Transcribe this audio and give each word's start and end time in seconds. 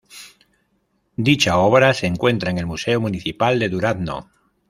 Dicha 1.27 1.59
obra 1.59 1.93
se 1.93 2.07
encuentra 2.07 2.49
en 2.49 2.57
el 2.57 2.65
Museo 2.65 2.99
Municipal 2.99 3.59
de 3.59 3.69
Durazno. 3.69 4.31